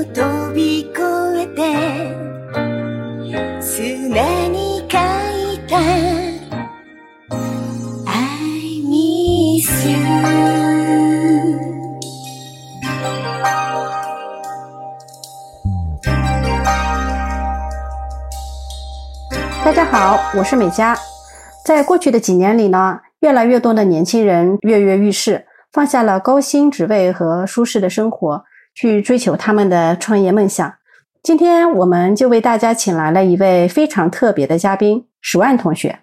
[0.00, 1.02] 飛び越
[1.36, 1.60] えて
[3.60, 5.76] 砂に書いた
[8.06, 9.98] I miss you
[19.62, 20.96] 大家好，我是美嘉。
[21.66, 30.73] 在过去的几年里呢，越来越多的年轻人跃跃欲试，放下了高薪职位和舒适的生活， 去追求他们的创业梦想。
[31.23, 35.99] 今天我们就为大家请来了一位非常特别的嘉宾——十万同学。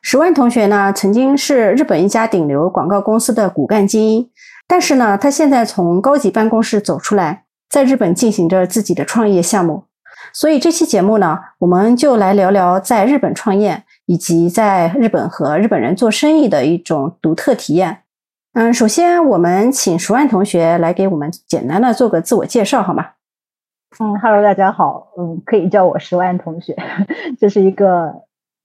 [0.00, 4.30] 十万同学呢，曾经是日本一家顶流广告公司的骨干精英，
[4.66, 9.84] 但是呢，他现在从高级办公室走出来，在日本进行着自己的创业项目。
[10.32, 17.98] 所以这期节目呢，我们就来聊聊在日本创业，以及在日本和日本人做生意的一种独特体验。
[18.58, 23.08] 嗯，首先我们请十万同学来给我们简单的做个自我介绍，好吗？
[24.00, 26.74] 嗯哈喽，大家好，嗯，可以叫我十万同学，
[27.38, 28.22] 这是一个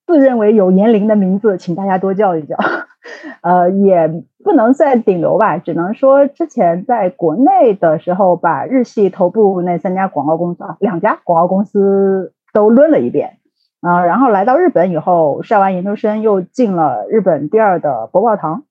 [0.08, 2.56] 自认为有年龄的名字，请大家多叫一叫。
[3.44, 13.40] 呃，也不能算顶流吧，只能说之前在国内的时候，把日系头部那三家广告公司啊，两家广告公司都抡了一遍
[13.82, 18.64] 啊，然后来到日本以后，上完研究生又进了日本第二的博报堂，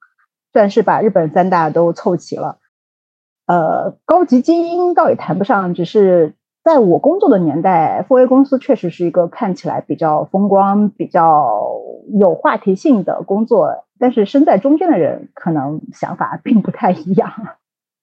[0.53, 2.59] 算是把日本三大都凑齐了。
[3.47, 11.73] 呃，高级精英倒也谈不上，只是在我工作的年代，富威公司确实是一个看起来比较风光、比较
[12.19, 13.85] 有话题性的工作。
[13.99, 17.31] 但是身在中间的人，可能想法并不太一样。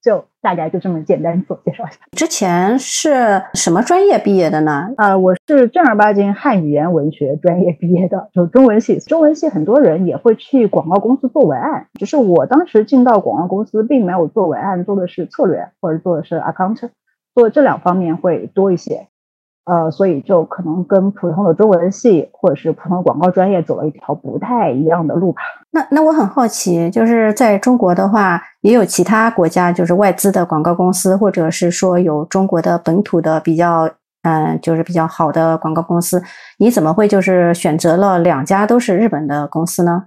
[0.08, 1.98] 就大概就这么简单自我介绍一下。
[2.12, 4.88] 之前是什么专业毕业的呢？
[4.96, 9.00] 啊，我是正儿八经汉语言文学专业毕业的，就中文系。
[9.00, 16.90] 中文系很多人也会去广告公司做文案，只是我当时进到广告公司，并没有做文案，做的是策略或者做的是 account，
[17.36, 19.08] 做这两方面会多一些。
[19.68, 25.42] 呃，所以就可能跟普通的中文系或者是普通广告专业走了一条不太一样的路吧。
[25.72, 33.90] 那那我很好奇，就是在中国的话，也有其他国家就是外资的广告公司，或者是说有中国的本土的比较，
[34.22, 36.24] 嗯，就是比较好的广告公司，
[36.60, 40.06] 你怎么会就是选择了两家都是日本的公司呢？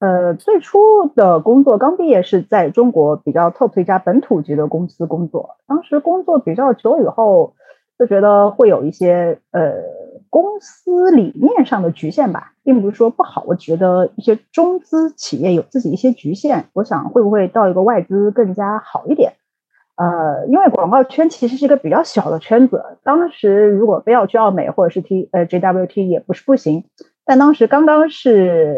[0.00, 0.78] 呃，最初
[1.16, 7.54] 的工作刚毕业是在中国比较 top 一家本土级的公司工作，当时工作比较久以后。
[7.98, 9.72] 就觉得会有一些呃
[10.30, 13.42] 公司理念上的局限吧，并不是说不好。
[13.46, 19.32] 我觉得一些中资企业有自己一些局限，我想会不会到一个外资更加好一点？
[19.96, 26.84] 呃，因为广告圈其实是一个比较小的圈子，当时如果非要去奥美或者是 T 呃 JWT 也不是不行，
[27.24, 28.76] 但当时刚刚是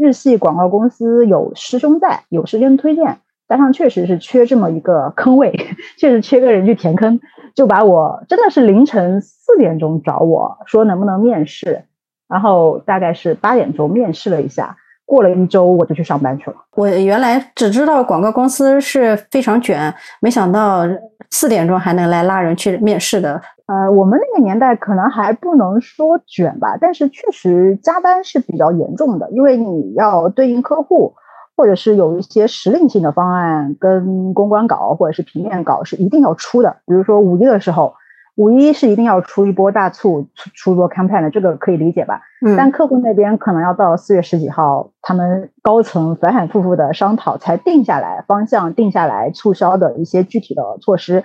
[0.00, 3.18] 日系广告公司有师兄在，有师兄推荐。
[3.52, 5.52] 加上确实是缺这么一个坑位，
[5.98, 7.20] 确实缺个人去填坑，
[7.54, 11.84] 就把我真的是凌晨四点钟找我说能不能面试，
[12.30, 14.74] 然后大概是八点钟面试了一下，
[15.04, 16.56] 过了一周我就去上班去了。
[16.76, 20.88] 我原来只知道广告公司是非常卷，没想到
[21.30, 23.38] 四点钟还能来拉人去面试的。
[23.66, 31.12] 呃，我们那个年代可能还不能说卷吧，但是确实加班是比较严重的，因为你要对应客户。
[31.56, 37.94] 或者是有一些时令性的方案跟公关稿或者是平面稿是一定要出的，比如说五一的时候，
[38.36, 42.22] 五一是一定要出一波大促，出出波 campaign 的，这个可以理解吧？
[42.46, 42.56] 嗯。
[42.56, 51.22] 但客户那边可能要到四月十几号，他们高层反反复复的商讨才定下来方向，定下来促销的一些具体的措施。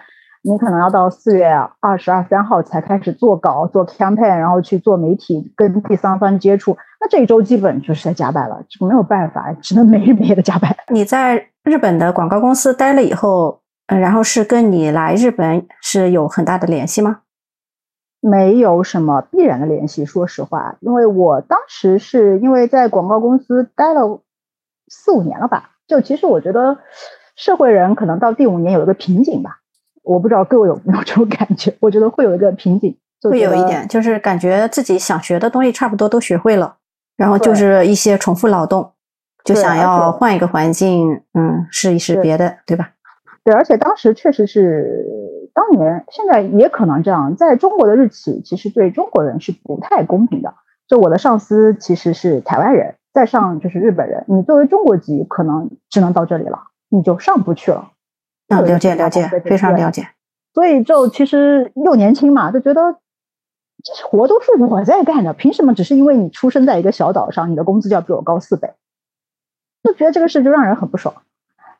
[0.49, 1.45] 你可能要到四月
[1.81, 6.77] 二十二三号才开始做稿、做 campaign，然后去做媒体跟第三方接触。
[7.01, 10.73] 那这一周基本就是在加班了，没有办法，只能没日没夜的加班。
[10.87, 17.19] 你在日本的广告公司待了以后，嗯，然后是跟你来日本是有很大的联系吗？
[18.21, 24.21] 没有什么必然的联系，说实话，因为我当时是因为在广告公司待了
[24.87, 26.77] 四五年了吧，就其实我觉得
[27.35, 29.59] 社会人可能到第五年有一个瓶颈吧。
[30.07, 31.75] 我不知道各位有没有这种感觉？
[31.81, 32.95] 我觉得会有一个瓶颈，
[33.29, 36.77] 会有一点，就是感觉自己想学的东西差不多都学会了，
[37.17, 38.93] 然后就是一些重复劳动，
[39.43, 42.91] 就想要换一个环境，嗯，试一试别的，对吧？
[43.43, 50.53] 对，而且当时确实是当年，现在也可能这样，在中国的日企其实对中国人是不太公平的。
[50.87, 56.59] 就我的上司其实是台湾人，再上就是日本人，你作为中国籍，可能只能到这里了，
[56.89, 57.91] 你就上不去了。
[58.49, 60.07] 嗯，了解了解，非常了解。
[60.53, 62.95] 所以就其实又年轻嘛，就觉得
[63.83, 68.73] 这活都是我在干的，凭什么只是因为你出生在一个小岛上，你的工资就要比我高四倍？
[69.83, 71.13] 就觉得这个事就让人很不爽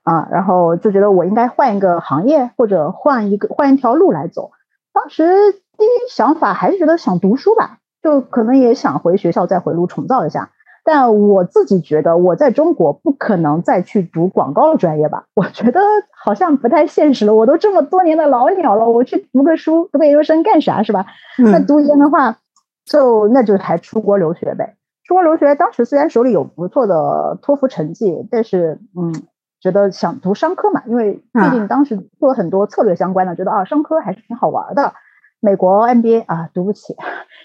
[0.04, 0.28] 啊。
[0.31, 4.52] 然后就觉得我应该换一个行业，或者换一个换一条路来走。
[4.94, 10.52] 当时第一想法还是觉得想读书吧，就可能也想回学校再回炉重造一下。
[10.89, 15.25] 但我自己觉得，我在中国不可能再去读广告专业吧？
[15.34, 15.81] 我觉得
[16.16, 17.36] 好像不太现实了。
[17.36, 20.84] 我都这么多年的老鸟了，我去读个书、读个研究生干啥？
[20.84, 21.06] 是吧？
[21.38, 22.38] 那读研的话，
[22.86, 24.78] 就那就还出国留学呗。
[25.04, 29.13] 出国留学，当时虽然手里有不错的托福成绩，但是嗯，
[29.60, 34.94] 觉得想读商科嘛，因为毕竟当时做了很多策略相关的，觉得啊，商科还是挺好玩的。
[35.39, 36.95] 美国 MBA 啊，读不起，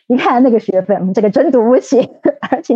[0.07, 2.01] 一看那个学费，这个真读不起，
[2.51, 2.75] 而且，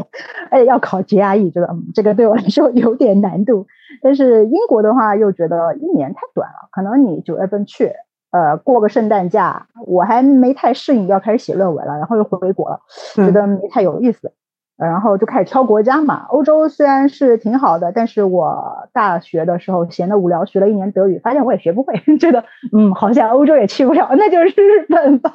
[0.50, 3.66] 而且，要考 GRE，这个嗯，这个对我来说有点难度。
[4.02, 7.92] 但是英国的话，又觉得一年太短了，可能你九月份去，
[8.30, 12.80] 呃，过个圣诞假，我还没太适应，要开始写论文了，然后又回国了，
[13.14, 14.32] 觉得没太有意思。
[14.78, 16.26] 然后就开始挑国家嘛。
[16.28, 25.30] 欧洲虽然是挺好的，但是我大学的时候闲得无聊，学了一年德语，发现我也学不会， 觉得嗯，好像欧洲也去不了，那就是日本吧。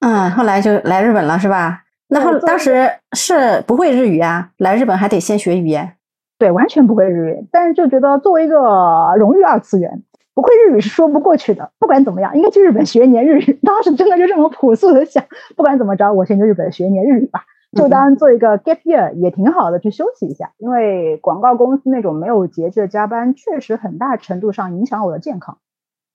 [0.00, 1.82] 嗯，后来就来日本了，是吧？
[2.08, 5.94] 那后当时是不会日语啊，来日本还得先学语言。
[6.38, 10.02] 对，完全不会日语，但是就觉得作为一个荣誉二次元，
[10.32, 11.70] 不会日语是说不过去的。
[11.80, 13.58] 不管怎么样，应该去日本学一年日语。
[13.64, 15.24] 当时真的就这么朴素的想，
[15.56, 17.44] 不管怎么着，我先去日本学一年日语吧。
[17.82, 20.52] 就当做一个 gap year 也挺好的，去休息一下。
[20.58, 25.58] 因为广告公司那种没有节制的加班，确实很大程度上影响我的健康。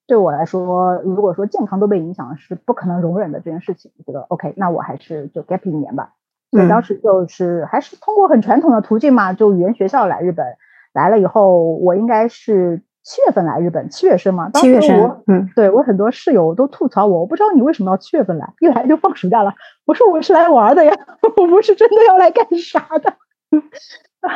[0.08, 3.92] 对我来说，如果说健康都被影响了，是不可能容忍的这件事情。
[3.98, 6.13] 我觉得 OK，那我还是就 gap 一年吧。
[6.52, 10.46] 所以当时就是还是通过很传统的途径嘛，就语言学校来日本。
[10.94, 12.81] 来了以后，我应该是。
[13.03, 14.50] 七月份来日本，七月生嘛。
[14.53, 19.53] 七月生，嗯，对我很多室友都吐槽我，我不知道你为什么要七月份来，一来就放暑假了。
[19.86, 20.94] 我说我是来玩的呀，
[21.38, 23.13] 我不是真的要来干啥的。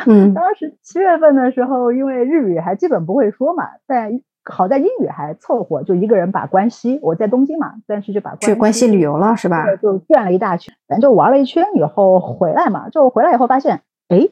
[0.06, 9.64] 嗯， 当时七月份的时候，因为日语还基本不会说嘛，但好在英语还凑合，就一个人把关西，我在东京嘛，但是就把去关西旅游了是吧？
[9.76, 14.28] 就转了一大圈，反正就玩了一圈以后回来嘛，就回来以后发现，哎。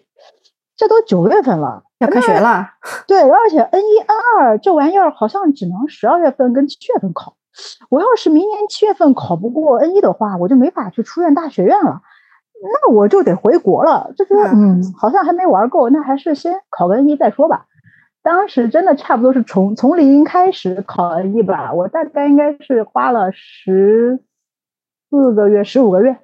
[0.76, 2.68] 这都九月份了，要开学了。
[3.06, 7.36] 对，而且 N 一、N 二这玩意儿好像只能十二月份跟七月份考。
[7.88, 12.02] 我要是明年七月份考不过 N 一的话，我就没法去出院大学院了，
[12.62, 14.12] 那我就得回国了。
[14.16, 17.66] 就觉得嗯，好像还没玩够，那还是先考个 N 一再说吧。
[18.24, 24.18] 当时真的差不多是从从零开始考 N 一吧，我大概应该是花了十
[25.10, 26.16] 四个月、十五个月。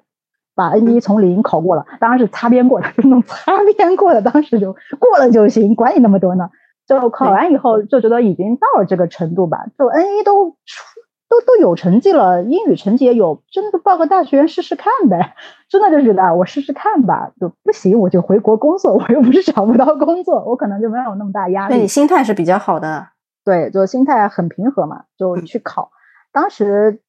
[0.55, 6.49] 把 N 一 从零考过了，当然是擦边过的，就那种擦边过的，当时就过了就行，管你那么多呢。
[6.87, 10.83] 就考完以后就觉得已经到了这个程度吧，就 N 一都出
[11.29, 15.35] 都都有成绩了，英语成绩也有，真的报个大学试试看呗。
[15.69, 21.75] 真的就觉得我试试看吧，就不行我就回国工作，我又不是找不到工作，我可能就没有那么大压力。
[21.75, 23.07] 那你心态是比较好的，
[23.45, 25.91] 对，就心态很平和嘛，就去考。
[26.33, 26.99] 当时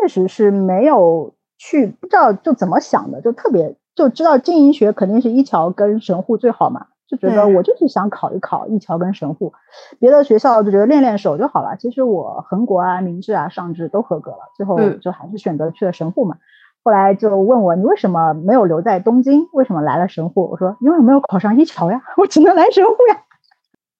[0.00, 1.34] 确实是没有。
[1.58, 9.52] 去不知道就怎么想的，就特别就知道经营学肯定是一桥跟神户最好嘛，就觉得我就是想考一考一桥跟神户，
[9.98, 11.76] 别的学校就觉得练练手就好了。
[11.78, 16.36] 其实我横国啊、明治啊、上智都合格了，最后就还是选择去了神户嘛。
[16.84, 20.48] 后来就问我你为什么没有留在东京，为什么来了神户？
[20.50, 23.22] 我说因为我没有考上一桥呀， 我只能来神户呀。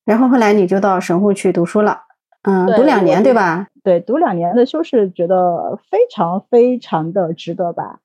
[0.04, 2.02] 然后后来你就到神户去读书了，
[2.46, 3.66] 嗯，读两年对吧？
[3.82, 7.98] 对，读两年的修士，觉得非常非常的值得吧？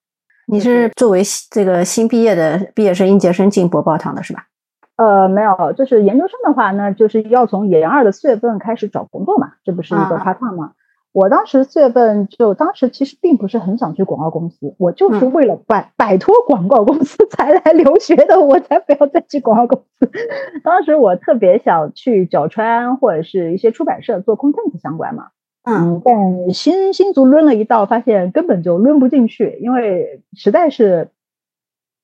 [0.47, 4.47] 你是作为这个新毕业的毕业生应届生进博报堂的是吧？
[4.97, 10.71] 呃，没有，就是研究生的话呢，就是要从研二的四月份开始找工作嘛，这不是一个 part time 吗？
[11.13, 20.09] 我当时四月份就当时其实并不是很想去广告公司，我就是为了摆摆脱广告公司 才来留学的，我才不要再去广告公司。
[20.63, 25.27] 当时我特别想去角川或者是一些出版社做 content 相关嘛。
[25.63, 31.09] 嗯，但新新竹抡了一道，发现根本就抡不进去，因为实在是，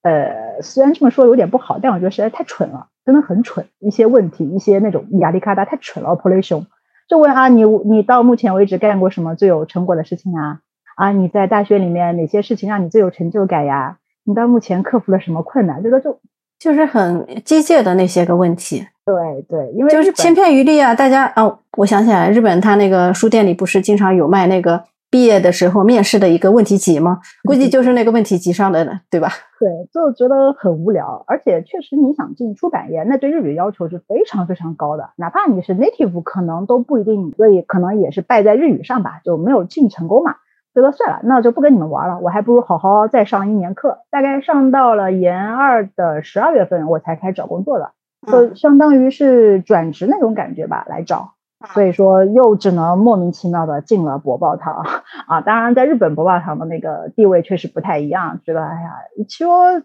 [0.04, 3.66] 呃，虽然这么说有点不好，但我觉得实在太蠢了，真的很蠢。
[3.80, 6.12] 一些问题，一些那种压力卡达太蠢了。
[6.12, 6.66] Operation
[7.08, 10.60] 就问啊，你你到目前为止干过什么最有成果的事情啊？
[10.96, 13.98] 啊，你在大学里面哪些事情让你最有成就感呀？
[14.26, 15.82] 你到目前克服了什么困难？
[15.82, 16.20] 这个就
[16.60, 18.86] 就是很机械的那些个问题。
[19.06, 20.94] 对对，因为就是千篇一律啊！
[20.94, 27.20] 大家哦，我想起来，日本他那个书店里不是经常有卖那个毕业的时候面试的一个问题集吗？
[27.48, 29.30] 估计就是那个问题集上的，对吧？
[29.60, 40.36] 对，就觉得很无聊，而且确实你想进出版业，那对日语要求是非常非常高的，哪怕你是 native，可能都不一定，所以可能也是败在日语上吧，就没有进成功嘛。
[40.76, 44.02] 觉得算了，那就不跟你们玩了，我还不如好好再上一年课。
[44.12, 47.94] 大概上到了研二的十二月份，我才开始找工作的。
[48.28, 51.34] 就相当于是转职那种感觉吧，来找。
[51.74, 54.86] 所以说又只能莫名其妙的进了博报堂
[55.28, 55.42] 啊。
[55.42, 58.92] 当然，在日本博报堂的那个地位确实不太一样，觉得哎呀，
[59.28, 59.82] 说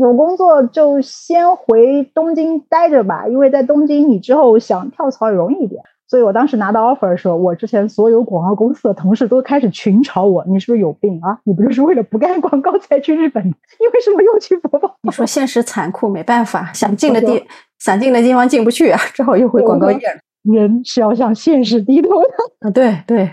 [0.00, 5.82] 有工作就先回东京待着吧，因为在东京你之后想跳槽容易一点。
[6.08, 11.36] 所以我当时拿到 offer 的时候，我之前所有广告公司的同事都开始群嘲我：“你是不是有病啊？
[11.42, 13.42] 你不就是为了不干广告才去日本？
[13.48, 13.52] 你
[13.92, 17.44] 为什么又去博报？”你说现实残酷，没办法，想进的地
[17.80, 20.20] 想进的地方进不去啊，只好又回广告业了。
[20.52, 22.28] 人是要向现实低头的
[22.68, 22.70] 啊！
[22.70, 23.30] 对对，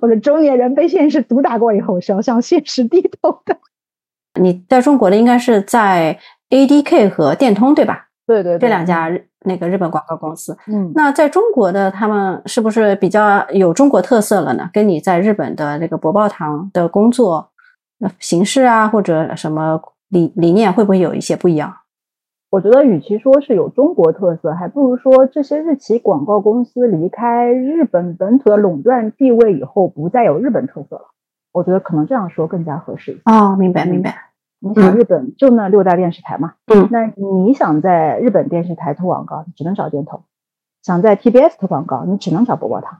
[0.00, 3.56] 或者中年人被现实毒打过以后是要向现实低头的。
[4.40, 6.18] 你在中国的应该是在
[6.50, 8.08] ADK 和电通对吧？
[8.26, 9.10] 对对，这两家
[9.44, 10.56] 那个日本广告公司。
[10.68, 14.70] 嗯，那在中国的他们是不是比较有中国特色了呢？
[14.72, 17.50] 跟你在日本的那个博报堂的工作
[18.20, 21.74] 形式啊，或者什么理理念会不会有一些不一样？
[22.50, 31.10] 我觉得，与其说是有中国特色，还不如说这些日企广告公司离开日本本土的垄断地位以后，不再有日本特色了。
[31.52, 33.20] 我觉得可能这样说更加合适。
[33.24, 34.30] 哦，明白明白。
[34.58, 40.18] 你想，日本就那六大电视台嘛，嗯，那你想在日本电视台投广告，你只能找电投；
[40.82, 42.98] 想在 TBS 投广告，你只能找波波堂。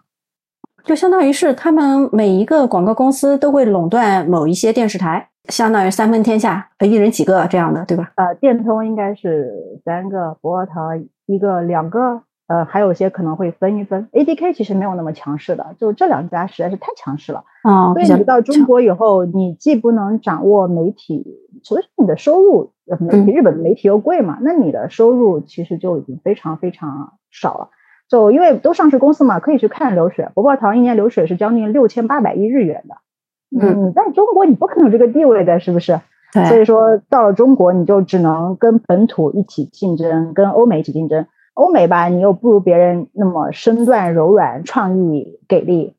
[0.85, 5.30] 就相当于是他们每一个广告公司都会垄断某一些电视台。
[5.51, 8.13] 相当于三分天下，一人几个这样的，对吧？
[8.15, 14.09] 呃，电通应该是三个，博报堂一个、两个，呃，还有些可能会分一分。
[14.13, 17.45] ADK 其实没有那么强势的，就这两家实在是太强势了。
[17.65, 21.27] 哦，所以你到中国以后，你既不能掌握媒体，
[21.63, 27.69] 所以你的收入，媒体日本的媒体又贵嘛，那你的收入其实就已经非常非常少了。
[28.09, 32.97] 就因为都上市公司嘛，可以去看流水，博报堂一年流水是将近六千八百亿日元的。
[33.59, 36.01] 嗯，你在中国你不可能有这个地位的，是不是？
[36.33, 36.45] 对。
[36.45, 41.27] 所以说到了中国，你就只能跟本土一起竞争，跟欧美一起竞争。
[41.55, 45.95] 欧美吧，你又不如别人那么身段柔软、创意给力。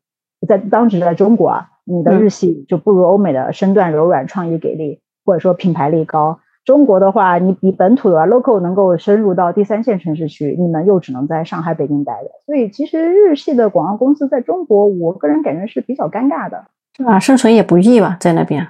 [0.48, 6.40] 在当时在中国啊，你的日系就不如欧美的身段柔软、创意给力，或者说品牌力高。
[6.64, 12.30] 中国的话，你比本土的 local 能够深入到第三线城市去，你们又只能在上海、北京待着。
[12.46, 16.64] 所以其实日系的广告公司在中国，我个人感觉是比较尴尬的。
[17.06, 18.68] 啊，生存也不易吧，在那边。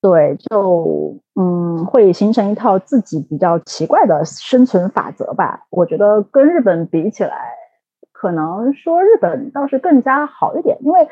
[0.00, 5.66] 对，就嗯，会形成一套自己比较奇怪的生存法则吧。
[5.70, 7.36] 我觉得跟日本比起来，
[8.12, 10.78] 可能说日本倒是更加好一点。
[10.82, 11.08] 因为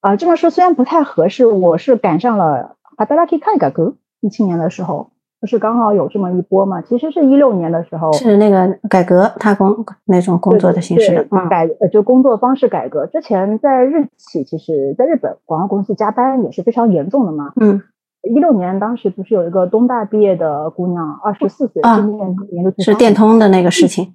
[0.00, 5.10] 啊，这么说虽然不太合适，我是赶上了哈达拉基开改革一七年的时候。
[5.44, 6.80] 不是刚好有这么一波嘛？
[6.80, 13.04] 其实是一六年的时候，是那个改革他工那种工作的形式的，改呃就工作方式改革。
[13.04, 17.52] 之前在日企，其实在日本广告公司加班也是非常严重的嘛。
[17.60, 17.82] 嗯，
[18.22, 24.14] 一六年当时不是有一个东大毕业的姑娘，二十四岁，今年年是电通的那个事情。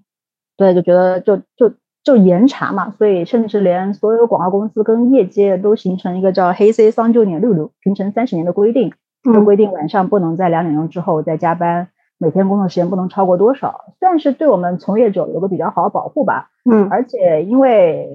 [0.57, 1.71] 对，就觉得就就
[2.03, 8.91] 就严查嘛，所以甚至连所有广告公司跟业界都形成一个叫黑 C 三九年六六平成三十年的规定。
[9.23, 16.49] 就规定晚上不能在两点钟之后再加班，每天工作时间不能超过多少，算是对我们从业者有个比较好的保护吧。
[16.69, 18.09] 嗯，而且因为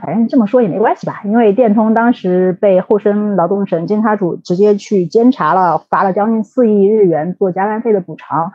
[0.00, 8.52] 反正这么说也没关系吧，因为电通当时被厚生劳动省监察组直接去监察了，罚了将近四亿日元做加班费的补偿，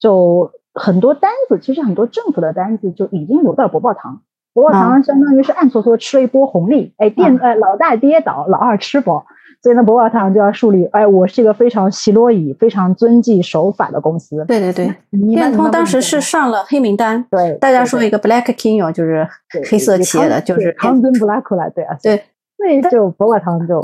[0.00, 4.22] 就很多单子，其实很多政府的单子就已经流到博报堂，
[4.54, 9.26] 博报堂相当于是暗搓搓吃了一波红利，哎，电呃老大跌倒，老二吃饱。
[9.62, 14.44] 所以呢，博报堂就要树立，哎，我是一个非常喜罗以、非常遵纪守法的公司。
[14.48, 14.92] 对对对，
[15.28, 17.24] 电通当时是上了黑名单。
[17.30, 19.24] 对，大家说一个 Black King 就是
[19.70, 21.96] 黑色企业的，就是康敦 Black 了，对啊。
[22.02, 22.24] 对，
[22.56, 23.80] 所以就博报堂就，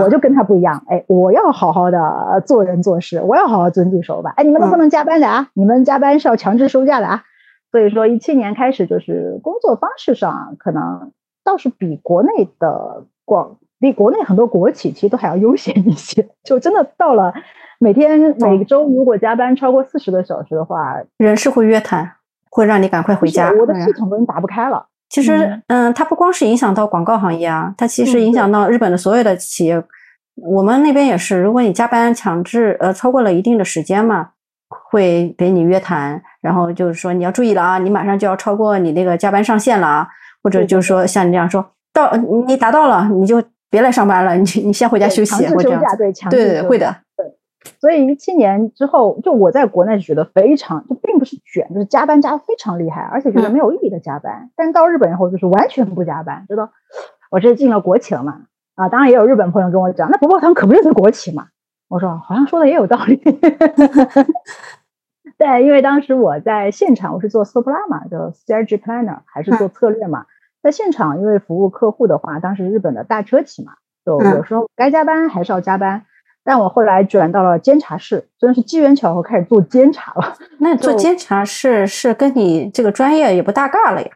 [0.00, 4.32] 我就跟他不一样，哎，我要好好的做人做事，我要好好遵纪守法。
[4.36, 7.24] 哎，你们都不能加班的啊，你们加班是要强制休假的啊。
[7.72, 11.10] 所以说，一七年开始就是工作方式上可能
[11.42, 13.56] 倒是比国内的广。
[13.84, 17.30] 比国内很多国企其实都还要悠闲一些，就真的到了
[17.78, 22.10] 每天每周如果加班超过四十个小时的话，人事会约谈，
[22.48, 23.52] 会让你赶快回家。
[23.52, 24.86] 我的系统都打不开了。
[25.10, 29.84] 其实，嗯，它不光是影响到广告行业啊，它其实影响到日本的所有的企业。
[30.36, 34.30] 我们那边也是，如果你加班强制呃超过了一定的时间嘛，
[34.70, 40.08] 会给你约谈，然后就是说你要注意了啊，你马上就要超过你那个加班上限了啊，
[40.42, 41.62] 或者就是说像你这样说
[41.92, 42.10] 到
[42.46, 43.42] 你达到了，你就。
[43.74, 45.32] 别来上班了，你你先回家休息。
[45.32, 46.94] 强制休假，对，强制对对会的。
[47.16, 47.26] 对，
[47.80, 54.48] 所以一七年之后，就我在国内觉得非常，就并不是卷，就是加班加的非常厉害，而且觉得没有意义的加班。
[54.54, 56.70] 但到日本以后，就是完全不加班，觉得
[57.32, 58.42] 我这进了国企了嘛。
[58.76, 61.48] 啊，当然也有日本朋友跟我讲，那不报堂可不就是国企嘛？
[61.88, 63.16] 我说好像说的也有道理。
[65.36, 70.26] 对，因为当时我在现场，我是做 s u p l a 嘛，就 strategy planner，还是做策略嘛。
[70.64, 76.06] 在现场，因为服务客户的话，当时日本的大车企嘛，就嗯有时候该加班还是要加班。
[76.42, 80.36] 但我后来转到了监察室，真的是机缘巧合开始做监察了。
[80.60, 84.08] 那做监察室是跟你这个专业也不搭嘎了呀？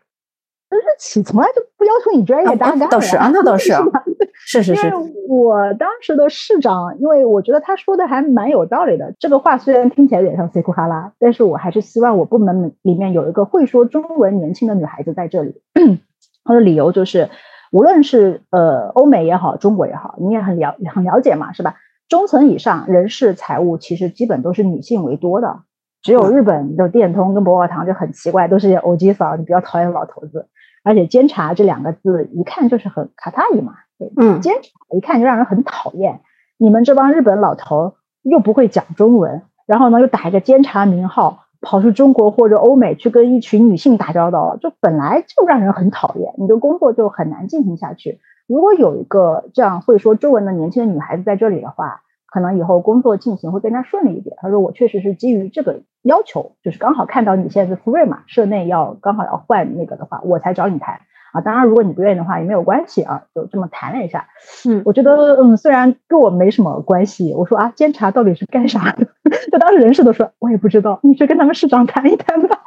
[0.70, 3.82] 日企从来就不要求你专业搭嘎的呀、倒是啊，那倒是啊，
[4.46, 4.92] 是是是
[5.26, 9.14] 我当时的市长，因为我觉得他说的还蛮有道理的。
[9.18, 15.62] 这个话虽然听起来有点像 C 库哈拉，但是我还是希望我部门里面有一个会说中文年轻的女孩子在这里。
[16.48, 17.28] 他的理由就是，
[17.70, 21.76] 无论是呃欧美也好，中国也好，你也很了很了解嘛，是吧？
[22.08, 25.60] 中层以上人事财务其实基本都是女性为多的，
[26.02, 30.48] 只有日本的电通跟博尔堂就很奇怪，都是些欧吉嫂，你比较讨厌老头子。
[30.82, 36.22] 而且监察这两个字一看就是很卡塔伊嘛，对，嗯，监察一看就让人很讨厌。
[36.56, 48.20] 你们这帮日本老头又不会讲中文，然后呢又打一个监察名号，跑去中国或者欧美去跟一群女性打交道，就本来就让人很讨厌，你的工作就很难进行下去。
[48.46, 54.36] 如果有一个这样会说中文的年轻的女孩子在这里的话，可能以后工作进行会更加顺利一点。
[54.40, 61.00] 他说我确实是基于这个要求，就是刚好看到你现在是福瑞嘛，社内要刚好要换那个的话，我才找你谈
[61.32, 61.40] 啊。
[61.40, 64.26] 当然，如果你不愿意的话也没有关系啊，就这么谈了一下。
[64.66, 69.06] 嗯我觉得嗯，虽然跟我没什么关系，我说啊，监察到底是干啥的？
[69.50, 72.60] 就当时人事都说我也不知道，你去跟他们市长谈一谈吧。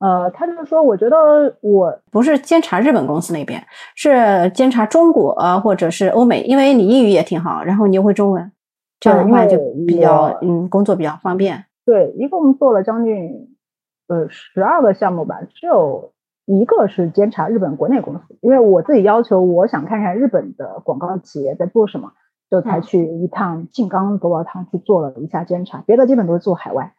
[0.00, 8.52] 呃，他就说，我觉得我不是监察日本公司那边，是监察中国呃或者是欧美，因为你英语也挺好，然后你又会中文，
[9.00, 9.56] 这样的话就
[9.86, 11.64] 比较嗯工作比较方便。
[11.86, 13.56] 对，一共做了将近
[14.08, 16.12] 呃十二个项目吧，只有
[16.46, 22.12] 一个是监察日本国内公司，因为我自己要求我想看看日本的广告企业在做什么，
[22.50, 26.92] 就才嗯去一趟静冈博宝堂去做了一下监察，别的基本都是做海外，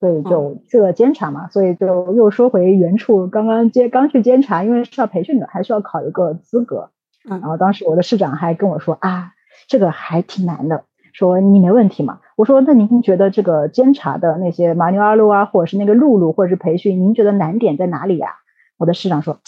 [0.00, 6.90] 所以就去了监察嘛，所以就又说回原处，刚刚接刚去监察，因为是要培训的，还需要考一个资格，
[7.28, 9.32] 嗯然后当时我的市长还跟我说啊，
[9.68, 10.84] 这个还挺难的。
[11.14, 12.20] 说你没问题嘛？
[12.36, 18.36] 我说那您觉得这个监察的那些马牛阿路啊，或者是那个露露，或者是培训，您觉得难点在哪里呀、
[18.78, 19.38] 我的师长说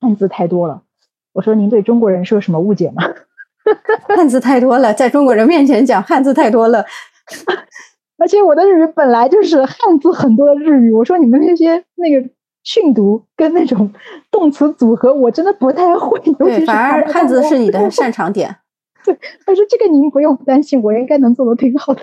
[0.00, 0.82] 汉字太多了。
[1.32, 3.02] 我说您对中国人是有什么误解吗？
[4.08, 6.84] 汉字太多了，在中国人面前讲汉字太多了，
[8.18, 12.28] 而且我的日语本来就是汉字很多的日语，我说你们那些那个
[12.64, 13.92] 训读跟那种
[14.30, 16.18] 动词组合，我真的不太会。
[16.18, 18.56] 尤其对，是反而汉字是你的 擅长点。
[19.04, 22.02] 对他说这个您不用担心，我应该能做的挺好的。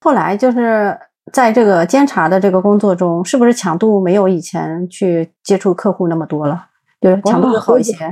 [0.00, 0.98] 后来就是
[1.32, 6.66] 在这个监察的这个工作中，是不是强度没有以前去接触客户那么多了？
[7.00, 8.04] 就是强度会好一些。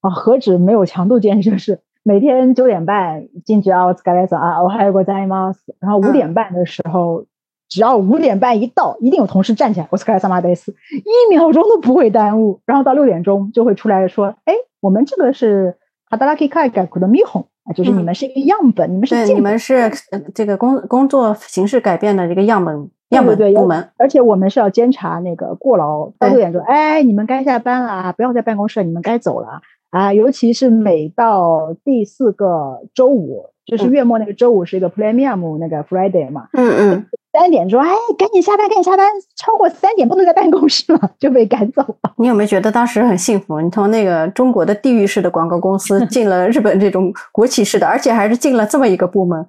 [0.00, 5.54] 啊，何止没有强度建设，是每天九点半进去啊，我干来早啊，我还有个在吗？
[5.80, 7.24] 然后五点半的时候，
[7.68, 12.60] 只要五点半一到，一定有同事站起来，我是干萨马德斯，一秒钟都不会耽误。
[12.66, 15.76] 然后到六点钟就会出来说，哎，我们这个是
[16.10, 19.74] 哈达拉基开改库的米红啊，就是你们是一个样本，你们是对，你们是
[20.10, 23.90] 呃这个工工作形式改变的这个样本样本对对部门。
[23.96, 30.12] 而且我们是要监察那个过劳，到对六点钟，哎，你们该下班了啊，不要在办公室，你们该走了啊。
[30.12, 42.12] 尤其是每到第四个周五，就是嗯月末那个周五是一个 Premium 那个 Friday 嘛，嗯嗯，三点钟，哎，赶紧下班，赶紧下班，超过三点不能在办公室了，就被赶走了。
[42.18, 43.60] 你有没有觉得当时很幸福？
[43.60, 49.46] 你从那个中国的地域式的广告公司 进了日本这种国企式的，而且还是进了这么一个部门。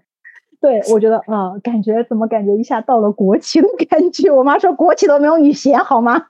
[0.61, 4.31] 对，我觉得啊、感觉怎么感觉一下到了国企的感觉？
[4.31, 6.23] 我妈说国企都没有你闲好吗？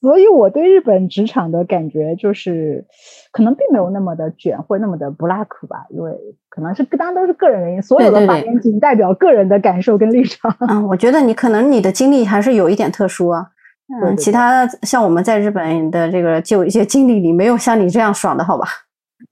[0.00, 2.86] 所以我对日本职场的感觉就是，
[3.32, 6.12] 可能并没有那么的卷或那么的不拉苦吧，因为
[6.48, 10.54] 可能是当然都是个人原因，所有的发言仅代表个人的感受跟立场。
[10.68, 13.50] 嗯，我觉得你可能你的经历还是有一点特殊啊。
[13.88, 18.66] 嗯，对对其他像我们在日本的这个就一些经历里，没有像你这样爽的好吧？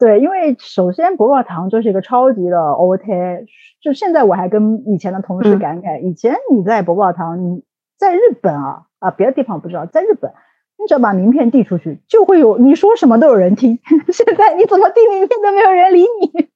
[0.00, 3.46] 对，因为首先博报堂就是一个超级的 OT，
[3.80, 7.62] 就现在我还跟以前的同事嗯感慨，以前你在博报堂，你
[7.96, 10.32] 在日本啊啊，别的地方不知道，在日本，
[10.78, 13.78] 你只要把名片递出去，就会有你说什么都有人听。
[14.12, 16.48] 现在你怎么递名片都没有人理你，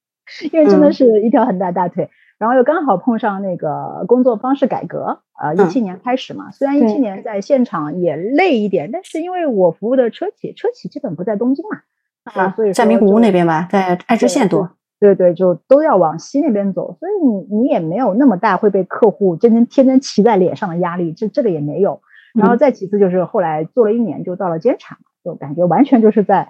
[0.52, 2.09] 因为真的嗯是一条很大大腿。
[2.38, 11.80] 然后又刚好碰上那个工作方式改革呃，一嗯七年开始嘛，虽然一对七年在现场也累一点，但是因为我服务的车企，车企基本不在东京嘛。
[12.24, 14.70] 啊，所以在名古屋那边吧，在爱知县多。
[14.98, 22.00] 对对，就都要往西那边走，所以你你也没有那么大会被客户真真天天骑在脸上的压力，这这个也没有。
[22.35, 26.49] 然后嗯再其次就是后来做了一年，就到了监察，就感觉完全就是在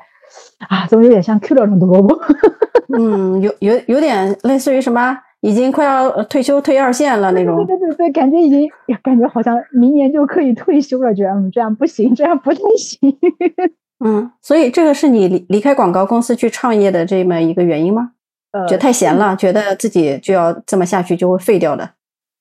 [0.69, 2.21] 啊，怎么有点像 Q 掉种的萝卜？
[2.97, 7.57] 嗯，有有有点类似于什么，已经快要呃退休退二线了那对种。
[7.65, 8.69] 对对对对，感觉已经
[9.03, 12.99] 感觉好像明年就可以退休了，觉得嗯这样不行，这样不太行。
[14.05, 18.13] 嗯，所以这个是你离离开广告公司去创业的这么一个原因吗？
[18.53, 21.91] 呃，觉得太闲了，觉得自己就要这么下去就会废掉的。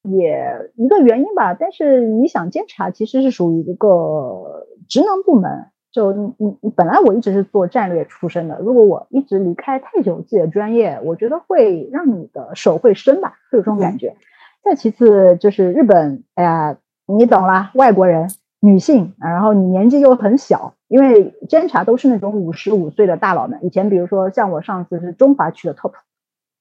[0.03, 1.53] 也一个原因吧。
[1.53, 14.15] 但是你想，监察其实是属于一个职能部门，就你你你本来我一直是做战略出身的，如果我一直离开太久自己的专业，我觉得会让你的手会生吧，会有这种感觉。
[14.63, 23.59] 再其次就是日本，哎呀，你懂啦，外国人，女性，然后你年纪又很小，因为监察都是那种五十五岁的大佬们。
[23.63, 25.93] 以前比如说像我上次是中华区的 top，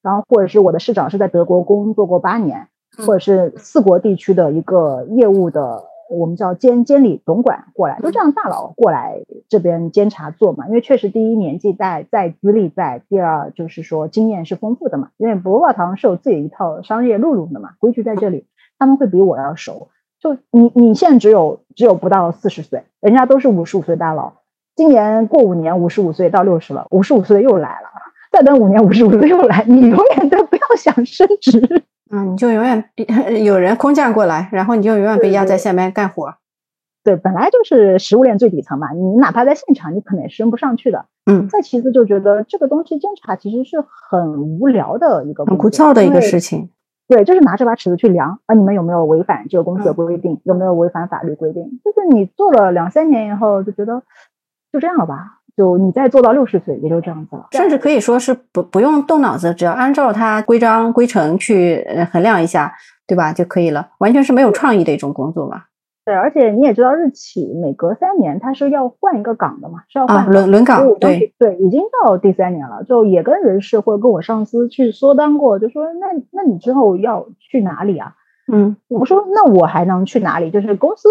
[0.01, 2.69] 然后或者是我的市长是在德国工作过八年，
[3.07, 10.67] 或者是四国地区的一个业务的，我们叫监监理总管过来，都这样大佬过来这边监察做嘛。
[10.69, 15.11] 因为确实第一年纪在在资历在，第二就是说经验是丰富的嘛。
[15.17, 18.47] 因为博报堂是有自己一套商业路路的嘛，规矩在这里，
[18.79, 19.89] 他们会比我要熟。
[20.21, 24.33] 就你你现在只有只有不到四十岁，人家都是五十五岁大佬，
[24.75, 27.89] 今年过五年五十五岁到六十了，五十五岁又来了，
[28.33, 31.85] 再等五年五十五岁又来，你永远都不要想升职。
[32.11, 32.85] 嗯，你就永远
[33.45, 36.35] 有人空降过来，然后你就永远被压在下面干活。
[37.05, 41.07] 对，本来就是食物链最底层嘛，你哪怕在现场，你可能也升不上去的。
[41.25, 46.71] 嗯，再其次就觉得这个东西监察其实是很无聊的一个很枯燥的一个事情。
[47.07, 51.81] 对，就是拿这把尺子去量啊，你们有没有违反这个公司的规定，有没有违反法律规定？
[51.83, 54.03] 就是你做了两三年以后，就觉得
[54.71, 57.49] 就这样了吧，就你再做到六十岁也就这样子了。
[57.51, 62.73] 甚至可以说是不不用动脑子，只要按照它规章规程去呃衡量一下，
[63.07, 65.65] 对吧就可以了，完全是没有创意的一种工作嘛。
[66.05, 78.15] 对，而且你也知道，日企每隔三年它是要换一个岗的嘛，是要啊，换轮轮岗对，对，已经到第三年了，就也跟人事或者跟我上司去说当过，就说那那你之后要去哪里啊？
[78.51, 80.51] 嗯我说那我还能去哪里？
[80.51, 81.11] 就是公司，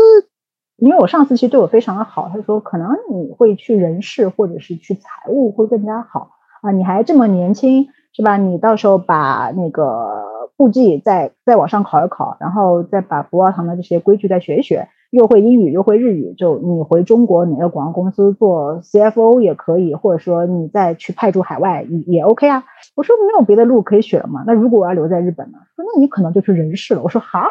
[0.77, 8.37] 因为我上司其实对我非常的好，他说可能你会去人事或者是去财务会更加好啊，你还这么年轻是吧？
[8.37, 10.23] 你到时候把那个
[10.55, 22.63] 簿记再再往上考一考，然后再把博报堂的这些规矩再学一学，又会英语又会日语，就你回中国哪个广告公司做 CFO 也可以，或者说你再去派驻海外也也 OK 啊。
[22.95, 24.43] 我说没有别的路可以选了吗？
[24.47, 25.59] 那如果我要留在日本呢？
[25.75, 27.03] 说那你可能就去人事了。
[27.03, 27.47] 我说哈，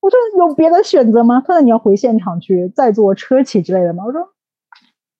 [0.00, 1.42] 我说有别的选择吗？
[1.46, 4.04] 他说你要回现场去再做车企之类的吗？
[4.06, 4.20] 我说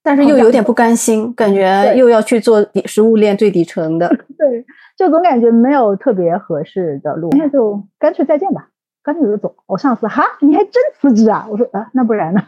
[0.03, 4.09] 但是又有点不甘心，感觉又要去做底食物链最底层的。
[4.39, 4.65] 对，
[4.97, 8.71] 就总感觉没有特别合适的路，那就干脆再见吧，
[9.03, 9.55] 干脆就走。
[9.67, 11.47] 我上司哈，你还真辞职啊？
[11.51, 12.43] 我说啊，那不然呢？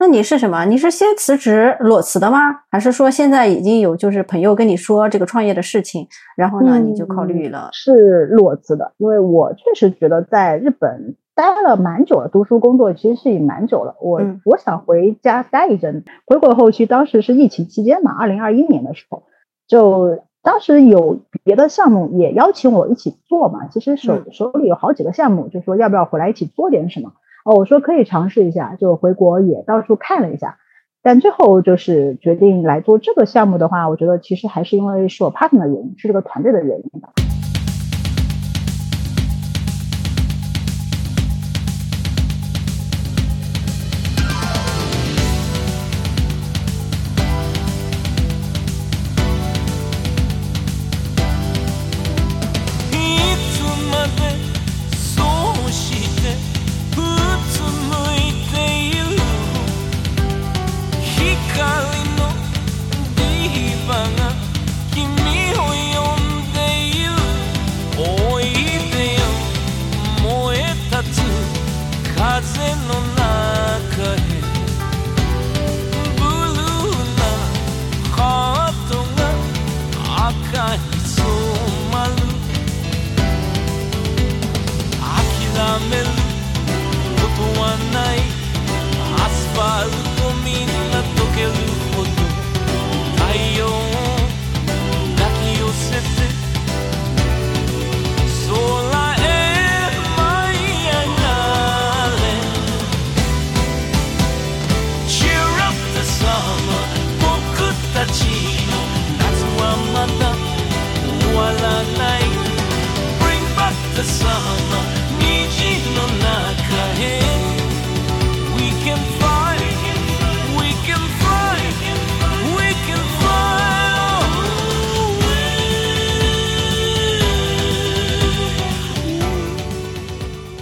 [0.00, 0.64] 那你是什么？
[0.64, 2.62] 你是先辞职裸辞的吗？
[2.68, 7.68] 还是说现在已经有就是朋友跟你说这个创业的事情，然后呢你就考虑了？
[7.72, 13.96] 是裸辞的，因为我确实觉得在日本待了蛮久了，读书工作其实是也蛮久了。
[14.00, 19.24] 我、嗯我想回家待一阵，回国后期当时是疫情期间嘛，二零二一年的时候，
[19.66, 23.66] 就当时有别的项目也邀请我一起做嘛。
[23.68, 27.12] 其实手、嗯手里有好几个项目，就说要不要回来一起做点什么。
[27.44, 30.58] 哦，我说可以尝试一下，就回国也到处看了一下。
[31.02, 37.10] 但最后就是决定来做这个项目的话，我觉得其实还是因为是我 partner 的原因，是这个团队的原因吧。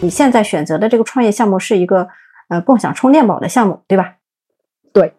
[0.03, 2.09] 你现在选择的这个创业项目是一个
[2.49, 4.17] 呃共享充电宝的项目，对吧？
[4.93, 5.15] 对，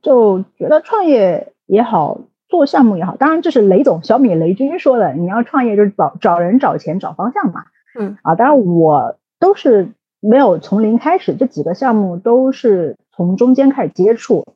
[0.00, 2.18] 就觉得创业也好，
[2.48, 7.64] 做项目也好，当然这是雷总小米雷军说的，你要创业就是找找人、找钱、找方向嘛。
[8.00, 14.46] 嗯啊，当然我都是没有从零开始，这几个项目都是从中间开始接触，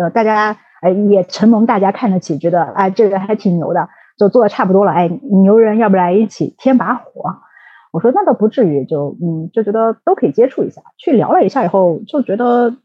[0.00, 7.40] 呃，大家哎也承蒙大家看得起，觉得哎这个还挺牛的，就做的差不多了，哎牛人要不来一起添把火？
[7.92, 12.76] 我说那倒不至于，就嗯就觉得都可以接触一下，去聊了一下以后就觉得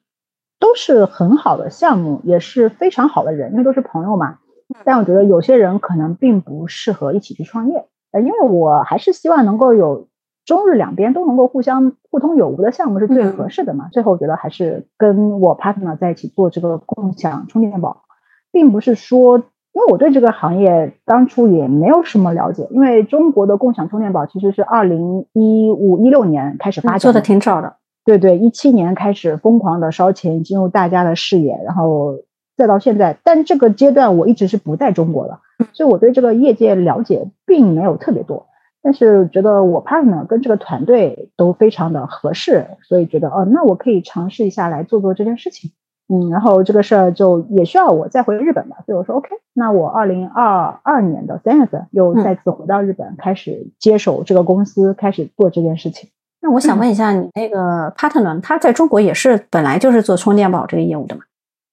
[0.59, 4.37] 都是很好的项目，也是非常好的人，因为都是朋友嘛。
[4.85, 10.07] 但我觉得有些人可能并不适合一起去创业，呃，因为我还是希望能够有
[10.45, 13.89] 中日两边都能够互相互通有无的项目是最合适的嘛。
[13.91, 18.03] 最后我觉得还是跟我 partner 在一起做这个共享充电宝，
[18.51, 27.75] 并不是说，因为我对这个行业当初也没有什么了解，因为中国的共享充电宝其实是二零一五一六年开始发展做的挺早的。
[28.03, 32.15] 对对，一七年开始疯狂的烧钱进入大家的视野，然后
[32.57, 35.39] 再到现在，但这个阶段我一直是不在中国的，
[35.71, 38.47] 所以我对这个业界了解并没有特别多。
[38.83, 45.71] 但是觉得我 partner 跟这个团队都非常的合适，所以觉得哦，那我可以尝试一下来做做这件事情。
[46.13, 56.09] 嗯，然后这个事儿就也需要我再回日本嘛，所以我说 OK，那我二零二二年的三月份又再次回到日本，开始接手这个公司，开始做这件事情。
[56.41, 61.21] 那我想问一下，你那个 partner 他在中国也是本来就是做充电宝这个业务的嘛？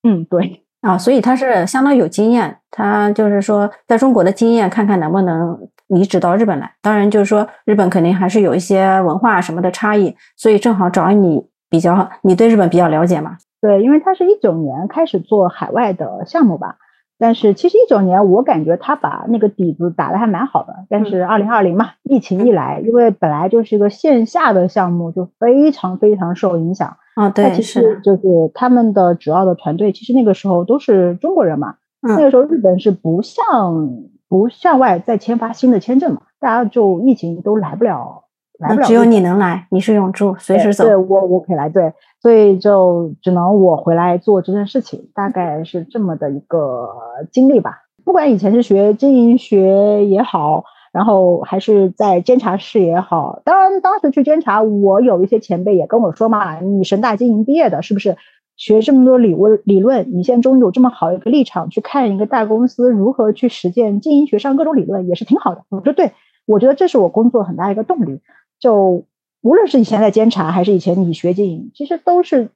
[0.04, 0.62] 嗯，对。
[0.82, 6.72] 啊，所以他是相当有经验，他就是说在中国的经验，看看能不能移植到日本来。
[6.80, 13.36] 当然，就是说日本肯定还是有一些文化什么的差异，所以正好找你比较，你对日本比较了解嘛？
[13.60, 16.76] 对，因为他是一九年开始做海外的项目吧，
[17.18, 26.96] 但是其实一九年我感觉他把那个底子打得还蛮好的，但是二零二零嘛，疫情一来，因为本来就是一个线下的项目，就非常非常受影响。
[27.16, 28.22] 啊，对，其实就是
[28.54, 31.74] 他们的主要的团队，其实那个时候都是中国人嘛。
[32.00, 38.22] 嗯、那个时候日本是不向不向外再签发新的签证嘛，大家就疫情都来不了，
[38.58, 38.86] 来不了。
[38.86, 40.84] 只有你能来，你是永驻，随时走。
[40.84, 46.88] 对，我我可以来，对，所以就只能我回来做这件事情，大概是这么的一个
[47.32, 47.84] 经历吧。
[48.04, 50.64] 不管以前是学经营学也好。
[50.90, 58.16] 然后还是在监察室也好，当然当时去监察，我有一些前辈也跟我说嘛，你神大经营毕业的，是不是
[58.56, 60.08] 学这么多理论理论？
[60.16, 65.62] 你现在终于有这么好一个立场去看一个大公司如何去实践经营学上各种理论，也是挺好的。
[65.68, 66.12] 我说对，
[66.46, 68.22] 我觉得这是我工作很大一个动力。
[68.58, 69.04] 就
[69.42, 72.50] 无论是以前在监察，还是以前你学经营，其实都是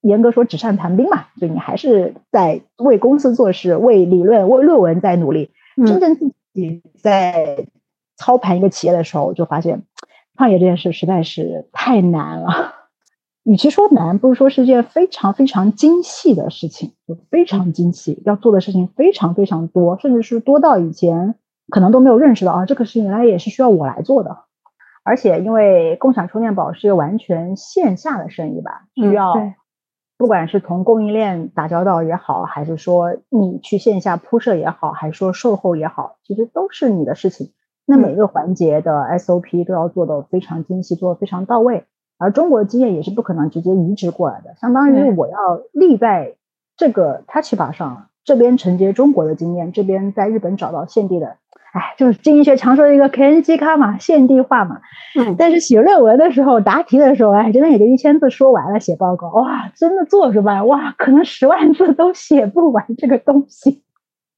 [0.00, 5.50] 严格说纸上谈兵嘛，就你还是在为公司做事，为理论、为论文在努力，
[5.86, 7.66] 真正自己在。
[8.16, 9.82] 操盘一个企业的时候，就发现
[10.36, 12.72] 创业这件事实在是太难了。
[13.42, 21.34] 与其说难，不如说是件非常非常精细的事情，就非常精细，要做的事情非常非常多，甚至是多到以前
[21.68, 24.43] 可能都没有认识到啊，这个事情原来也是需要我来做的。
[25.04, 29.34] 而且因为共享充电宝是一个完全线下的生意吧，需要
[30.16, 37.52] 不管是从供应链打交道也好，还是说你去线下铺设也好，还是说售后也好，其实都是你的事情。
[37.86, 41.84] 那每个环节的 SOP 都要做的非常精细，做的非常到位。
[42.16, 45.36] 而中国的经验也是不可能直接移植过来的，相当于我要
[45.72, 46.36] 立在
[46.76, 51.36] 这个 Touch 把上，这边承接中国的经验，这边在日本找到现地的，
[51.74, 54.78] 哎，就是经济学常说的一个 KNG 卡嘛，现地化嘛。
[55.18, 55.34] 嗯。
[55.36, 63.82] 但是写论文的时候，答题的时候，哎，真的也就一千字说完了，写报告，哇，真的做出来，哇，可能十万字都写不完这个东西。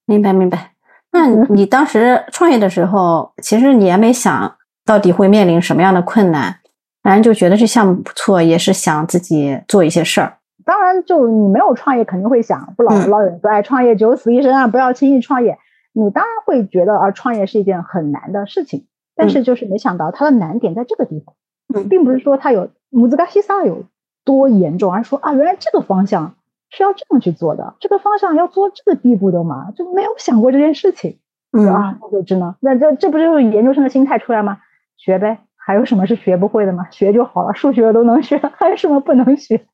[0.07, 0.71] 明白，明白。
[1.13, 6.57] 那你当时创业的时候，其实你也没想到底会面临什么样的困难，
[7.03, 10.39] 反正就觉得这项目不错，也是想自己做一些事儿。
[10.65, 15.59] 当然，就你没有创业，肯定会想，不老老有人说，哎，创业九死一生啊，不要轻易创业。
[15.99, 23.85] 你当然会觉得啊，创业是一件很难的事情，但是就是没想到它的难点在这个地方，并不是说它有姆兹嘎西萨有
[24.25, 26.35] 多严重，而是说啊，原来这个方向。
[26.69, 31.21] 是要这样去做的，这个方向要做这个地步的嘛，就没有想过这件事情，
[31.53, 34.59] 嗯啊，那就只能，那这这不就是研究生的心态出来吗？
[34.97, 36.89] 学呗，还有什么是学不会的吗？
[36.91, 39.65] 学就好了，数学都能学，还有什么不能学？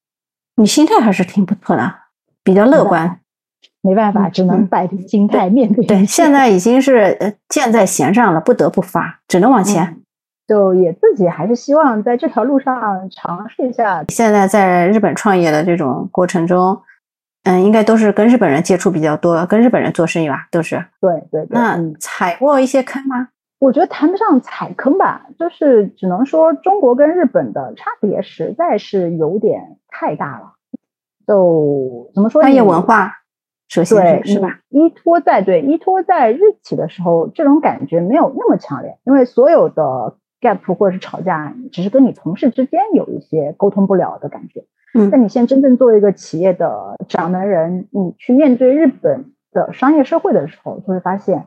[0.57, 1.95] 你心态还是挺不错的，
[2.45, 3.22] 比较乐观。
[3.83, 5.85] 没办法，只能摆平心态面对。
[5.85, 9.99] 对，现在已经是呃箭在弦上了，不得不发，只能往前。
[10.47, 14.05] 就也自己还是希望在这条路上尝试一下。
[14.09, 16.83] 现在在日本创业的这种过程中，
[17.45, 20.85] 嗯，应该都是跟日本人接触比较多，跟日本人做生意吧，都是。
[21.01, 21.49] 对对对。
[21.51, 23.29] 那踩过一些坑吗？
[23.61, 30.55] 我觉得谈不上踩坑吧，就是只能说中国跟日本的差别实在是有点太大了。
[31.27, 32.43] 就怎么说？
[32.43, 33.22] 商业文化，
[33.75, 34.61] 对，是是吧？
[34.69, 44.65] 依托在对依托在日企的时候，这种感觉没有那么强烈，因为所有的 gap 或者是吵架，只是跟你同事之间有一些沟通不了的感觉。
[44.95, 51.47] 嗯但你现在真正作为一个企业的掌门人，你去面对日本的商业社会的时候，就会发现，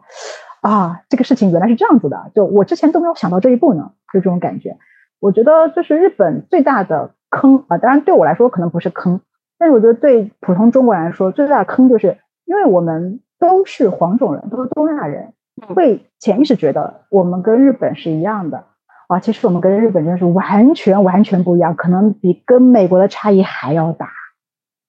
[0.61, 4.77] 啊，这个事情原来是这样子的，就我之前都没有想到这一步呢，就这种感觉。
[5.19, 9.21] 我觉得这是日本最大的坑啊，当然对我来说可能不是坑，
[9.57, 15.33] 但是我觉得对普通中国人来说，最大的坑就是因为我们都是黄种人，都是东亚人，
[15.73, 18.65] 会潜意识觉得我们跟日本是一样的。
[19.07, 24.09] 啊，其实我们跟日本真的是完全完全不一样，可能比跟美国的差异还要大。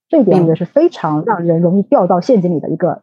[0.08, 3.02] 这一点我觉得是非常让人容易掉到陷阱里的一个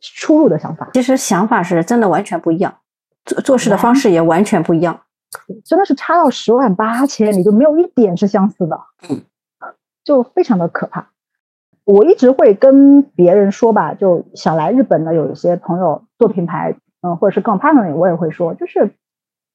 [0.00, 2.72] 出入的想法，其实想法是真的完全不一样，
[3.26, 4.98] 做做事的方式也完全不一样。
[5.64, 9.20] 真的是差到十万八千里，就没有一点是相似的，嗯，
[10.06, 11.10] 就非常的可怕。
[11.84, 18.92] 我一直会跟别人说吧，就想来日本的有一些朋友做品牌，嗯，或者是跟我 partner，我也会说，就是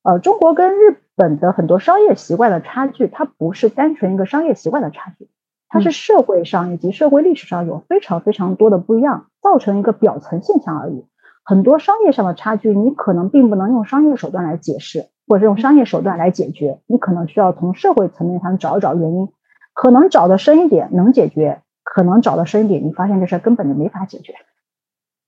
[0.04, 5.30] 呃，中国跟日本的很多商业习惯的差距，它不是单纯一个商业习惯的差距，
[5.68, 11.06] 它是社会上以及社会历史上有非常非常多的不一样，造成一个表层现象而已。
[11.44, 19.30] 很多商业上的差距，你可能并不能用商业手段来解释，或者是用商业手段来解决，你可能需要从社会层面上找一找原因，
[19.82, 24.36] 可能找的深一点能解决，可能找的深一点，你发现这事儿根本就没法解决，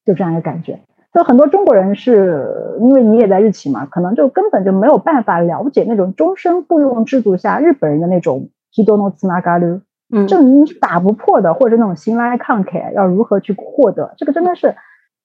[0.05, 0.79] 就这样一个感觉。
[1.11, 9.81] 所以很多中国人是因为你也在日企嘛，可能就根本就没有办法了解那种终身雇佣制度下日本人的那种 hidono tsunagaru，
[10.13, 14.75] 嗯，就你是打不破的，或者那种新来抗凯要如何去获得，这个真的是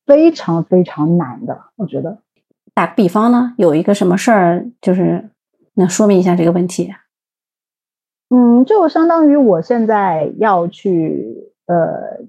[0.07, 2.17] 非常非常难的，我觉得。
[2.73, 5.29] 打个比方呢，有一个什么事儿，就是
[5.75, 6.95] 那说明一下这个问题。
[8.31, 12.25] 嗯，就相当于我现在要去呃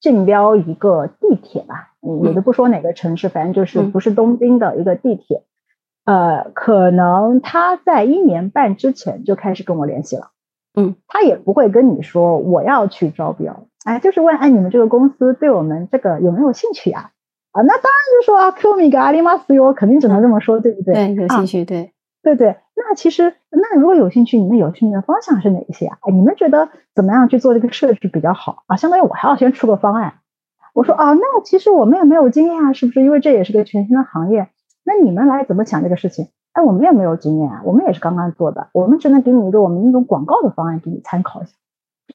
[0.00, 5.42] 竞标一个地铁吧，嗯，也就不说哪个城市，反正就是嗯不是东京的一个地铁，
[6.04, 10.30] 呃，可能他在一年半之前就开始跟我联系了，
[10.74, 17.12] 嗯，他也不会跟你说我要去招标，哎，就是问哎你们这个公司对我们这个有没有兴趣呀、
[17.52, 17.62] 啊？
[17.62, 20.94] 那当然就说啊 q 米个阿里马斯哟，肯定只能这么说，对不对？
[20.94, 22.56] 对，有啊兴趣，对，对对，
[22.88, 25.98] 那其实那如果有兴趣，你们有兴趣的方向是哪一些啊？
[26.00, 28.76] 哎你们觉得怎么样去做这个设置比较好啊？
[28.76, 30.14] 相当于我还要先出个方案。
[30.72, 33.02] 我说啊，那其实我们也没有经验啊，是不是？
[33.02, 34.48] 因为这也是个全新的行业。
[34.84, 36.28] 那你们来怎么想这个事情？
[36.52, 41.52] 哎，我们也没有经验啊，我们也是刚刚做的，我们只能给你一个我们那种广告的方案给你参考一下。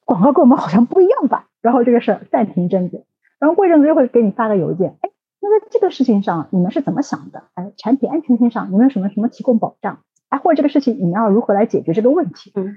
[0.04, 1.46] 广告跟我们好像不一样吧？
[1.62, 3.04] 然后这个事儿暂停一阵子，
[3.38, 7.44] 然后过一阵子又会给你发个邮件，哎，那在这个事情上你们是怎么想的？
[7.54, 10.00] 哎，产品安全性上你们有什么什么提供保障？
[10.28, 12.52] 哎，或者这个事情你们要如何来解决这个问题？
[12.54, 12.76] 嗯，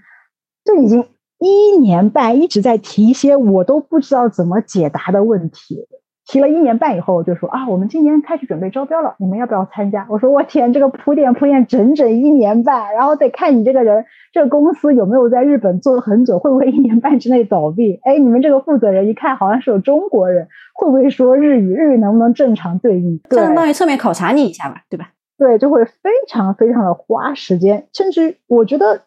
[0.63, 1.05] 这已经
[1.39, 5.88] 一年半一直在提一些我都不知道怎么解答的问题。
[6.31, 10.05] 提了一年半以后，就说啊，我们今年开始准备招标了，你们要不要参加？
[10.12, 17.99] 我说我天，这个铺垫铺垫整整一年半，然后得看你这个人，这个公司有没有在日本做很久，会不会一年半之内倒闭？
[18.03, 21.73] 哎，你们这个负责人一看好像是有中国人，会不会说日语？
[21.73, 23.17] 日语能不能正常对应？
[23.27, 25.09] 对相当于侧面考察你一下吧，对吧？
[25.39, 29.02] 对，就会非常非常的花时间，甚至我觉得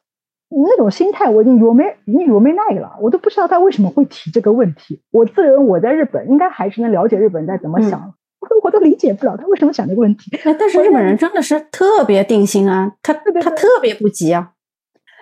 [0.49, 5.03] 那种心态我已经有没已经有没耐了，我都不知道他为什么会提这个问题。
[5.11, 8.15] 我自认我在日本应该还是能了解日本人在怎么想，
[8.63, 10.37] 我都理解不了他为什么想这个问题。
[10.39, 14.53] 哎，但是日本人真的是特别定心啊，他对对他特别不急啊。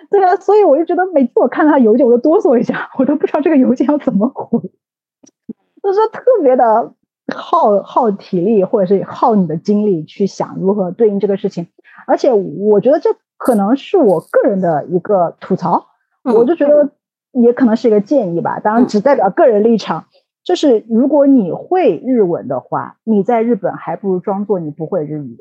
[0.09, 4.59] 对啊，所以我就觉得每次我看到他邮件，我都哆嗦一下，我都不知道这个邮件要怎么回，
[5.81, 6.93] 就是说特别的
[7.35, 11.67] 耗耗体力，或者是耗你的精力去想如何对应这个事情。
[12.07, 15.87] 而且我觉得这可能是我个人的一个吐槽，
[16.23, 16.91] 嗯我就觉得
[17.31, 20.05] 也可能是一个建议吧，当然只代表个人立场。
[20.43, 25.37] 就是如果你会日文的话，你在日本还不如装作你不会日语。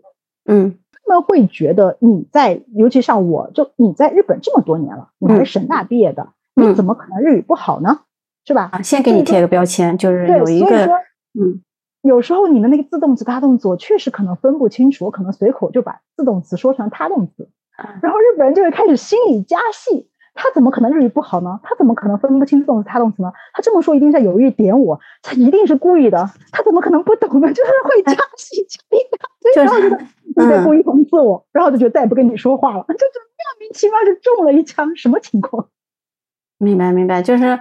[0.47, 8.01] 嗯他们会觉得你在，尤其像我，就你在日本这么多年了，你还是神大毕业的，嗯你怎么可能日语不好呢？
[8.45, 8.69] 是吧？
[8.73, 10.87] 啊，先给你贴个标签，就是，有一个
[11.39, 11.63] 嗯
[12.03, 17.49] 有时候你的那个自动词、他动词，我确实可能分不清楚，我可能随口就把自动词说成他动词，
[18.03, 20.09] 然后日本人就会开始心里加戏。
[20.33, 21.61] 他怎么可能日语不好呢？
[21.63, 23.33] 他怎么可能分不清自动词、他动词呢？
[23.53, 26.31] 他这么说一定是在有意点我，他一定是故意的。
[26.53, 27.49] 他怎么可能不懂呢？
[27.53, 35.69] 就是会加戏加一大堆，就是然后觉得你在嗯故意讽刺我，然后就觉得再也不跟你说话了， 就就莫名其妙就中了一枪，什么情况？
[36.59, 37.59] 明白明白，就是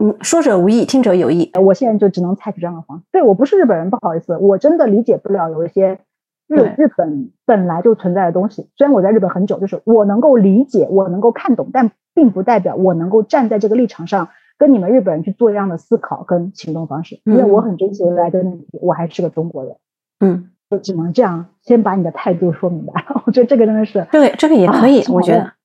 [0.00, 1.50] 嗯，说者无意，听者有意。
[1.60, 3.04] 我现在就只能采取这样的方式。
[3.10, 5.98] 对我不是日本人，不好意思，我真的理解不了有一些
[6.46, 8.68] 日日本本来就存在的东西。
[8.76, 19.76] 虽然我在日本很久，就是我能够理解，我能够看懂，但并不代表我能够站在这个立场上跟你们日本人去做这样的思考跟行动方式，因为我很珍惜来的 identity，我还是个中国人，
[20.20, 23.04] 嗯，就只能这样，先把你的态度说明白。
[23.26, 25.57] 我觉得这个真的是这个这个也可以，啊我觉得。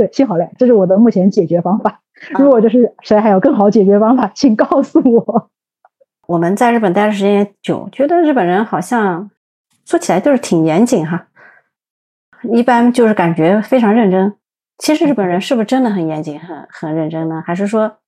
[0.00, 1.90] 对，幸好嘞，这是我的目前解决方法。
[1.90, 2.00] 啊
[2.40, 5.50] 如果就是谁还有更好解决方法，请告诉我。
[6.26, 9.30] 我们在日本待的时间也久，觉得日本人好像
[9.84, 11.26] 说起来就是挺严谨哈，
[12.50, 14.34] 一般就是感觉非常认真。
[14.78, 17.42] 其实日本人是不是真的很严谨、很很认真呢？
[17.46, 17.98] 还是说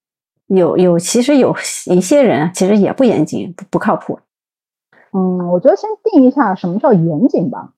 [0.47, 1.55] 有有其实有
[1.87, 4.19] 一些人其实也不严谨、不不靠谱？
[5.13, 7.75] 嗯，我觉得先定一下什么叫严谨吧。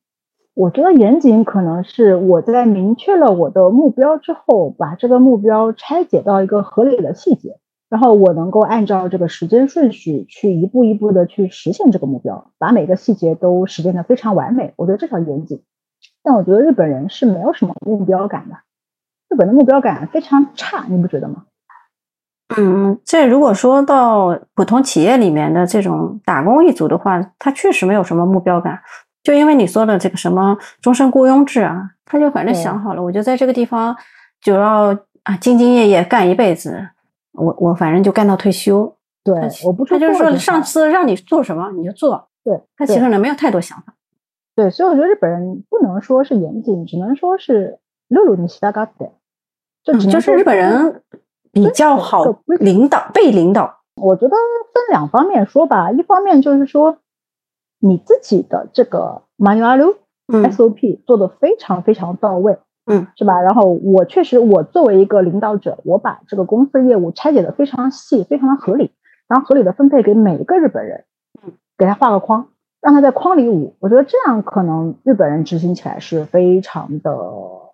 [0.54, 7.58] 我觉得严谨可能是我在明确了我的目标之后，把这个目标拆解到一个合理的细节，
[7.90, 14.72] 然后我能够按照这个时间顺序去一步一步的去实现这个目标，把每个细节都实现的非常完美。
[14.76, 15.62] 我觉得这叫严谨。
[16.22, 18.56] 但我觉得日本人是没有什么目标感的，
[19.28, 21.44] 日本的目标感非常差，你不觉得吗？
[22.56, 28.80] 嗯，这如果说到普通企业里面的这种打工一族的话，他确实没有什么目标感。
[29.24, 33.96] 就因为你说的这个什么终身雇佣制啊，他就反正想好了，我就在这个地方
[34.40, 36.90] 就要啊兢兢业业干一辈子，
[37.32, 38.96] 我我反正就干到退休。
[39.24, 43.94] 对他，我不他就是说上好司让你做什么你就做，对，他其实呢没有太多想法。
[44.54, 49.10] 对，所以我觉得日本人不能说是严谨，只能说是露露你西达嘎的，
[49.82, 51.02] 就是日本人
[51.50, 52.24] 比较好
[52.60, 53.78] 领导，被领导。
[53.96, 56.98] 我觉得分两方面说吧，一方面就是说
[57.86, 59.96] 你自己的这个 manual
[60.32, 62.56] 嗯 SOP 做的非常非常到位，
[62.86, 63.42] 嗯，是吧？
[63.42, 68.90] 然后我确实，我作为一个领导者，我把这个公司的业务拆解的非常细，非常的合理，
[69.28, 71.04] 然后合理的分配给每一个日本人，
[71.42, 72.48] 嗯，给他画个框，
[72.80, 73.76] 让他在框里舞。
[73.80, 77.14] 我觉得这样可能日本人执行起来是非常的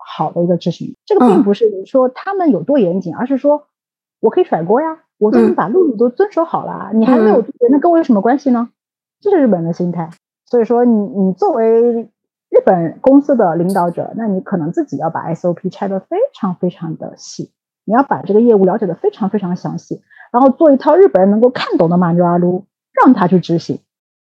[0.05, 0.97] 好的一个执行。
[1.07, 3.69] 这个并嗯不是说他们有多严谨，而是说
[4.19, 8.71] 我可以甩锅呀，我都已经嗯把路路都遵守好了，你还没有那跟我有什么关系呢？
[9.21, 10.11] 这是日本人的心态。
[10.47, 12.11] 所以说你，你作为
[12.49, 17.53] 日本公司的领导者，那你可能自己要把 SOP 拆得非常非常的细，
[17.85, 20.03] 你要把这个业务了解的非常非常详细，
[20.33, 23.79] 然后做一套日本人能够看懂的马拉撸，让他去执行。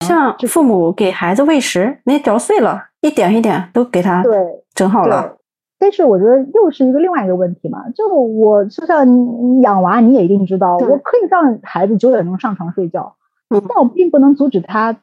[0.06, 5.36] 像父母给孩子喂食，那嚼碎了，一点一点都给他对整好了。
[5.78, 13.21] 但是我觉得又是一个另外一个问题嘛，就我就像你养娃，你也一定知道，我可以让孩子九点钟上床睡觉，嗯
[13.60, 15.00] 但我并不能阻止他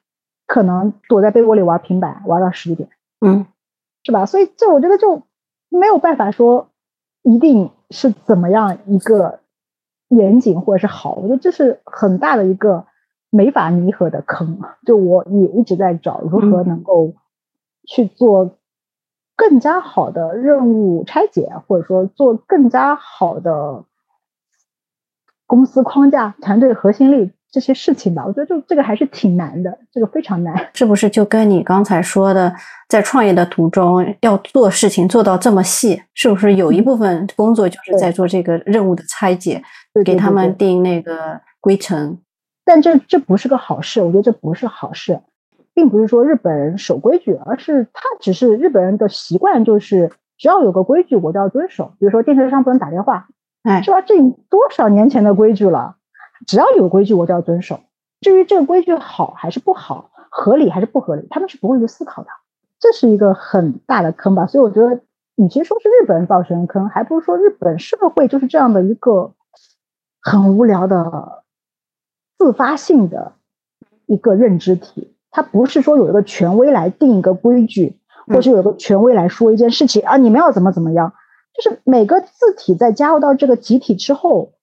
[0.47, 2.89] 可能躲在被窝里玩平板玩到十一点。
[3.21, 3.45] 嗯
[4.03, 4.25] 是吧？
[4.25, 5.23] 所以这我觉得就
[5.69, 6.69] 没有办法说
[7.21, 9.41] 一定是怎么样一个
[10.07, 12.85] 严谨或者是好，我觉得这是很大的一个
[13.29, 14.61] 没法弥合的坑。
[14.85, 17.13] 就我也一直在找如何能够
[17.87, 18.55] 去做
[19.35, 23.83] 更加好的任务拆解，或者说做更加好的
[25.45, 28.23] 公司框架、团队核心力这些事情吧。
[28.25, 30.55] 我觉得就这个还是挺难的，这个非常难。
[30.73, 32.53] 是不是就跟你刚才说的，
[32.87, 39.61] 在创业的途中要做事情做到这么细，是不是有一部分工作就是在做这个任务的拆解，
[40.05, 42.19] 给他们定那个规程？
[42.65, 45.19] 但这这不是个好事，我觉得这不是好事，
[45.73, 51.93] 并不是说日本人守规矩，而是他只是日本人的习惯，就是只要有个规矩我都要遵守。
[51.99, 53.27] 比如说电车上不能打电话，
[53.63, 54.01] 哎是吧？
[54.01, 54.15] 这
[54.49, 55.95] 多少年前的规矩了，
[56.49, 57.79] 只要有规矩我就要遵守。
[58.21, 62.29] 至于这个规矩好还是不好，合理还是不合理，他们是不会去思考的。
[62.79, 64.47] 这是一个很大的坑吧。
[64.47, 64.99] 所以我觉得，
[65.35, 69.35] 与其说是日本人造成的坑，还不如说日本社会就是这样的一个
[70.19, 71.43] 很无聊的
[72.39, 73.33] 自发性的
[74.07, 75.13] 一个认知体。
[75.29, 81.13] 它不是说有一个权威来定一个规矩，或是有个权威来说一件事情啊，你们要怎么怎么样。
[81.53, 84.53] 就是每个字体在加入到这个集体之后，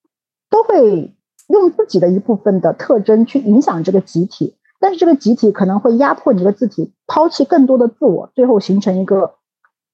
[0.51, 1.14] 都会
[1.49, 9.34] 用自己的一部分的特征去影响这个集体，但是这个集体可能会压迫你这个字体，抛弃更多的自我，最后形成一个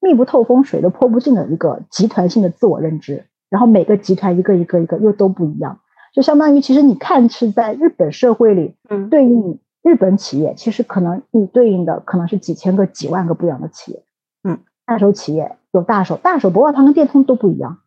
[0.00, 3.26] 密不透风、水都泼不进的一个集团性的自我认知。
[3.50, 5.80] 然后每个集团一个一个一个又都不一样，
[6.14, 14.02] 就相当于其实你看是在日本社会里嗯对应日本企业，其实可能你对应的可能是几千个、几万个不一样的企业。
[14.42, 17.78] 嗯，大手企业有大手，大手博报堂跟电通都不一样，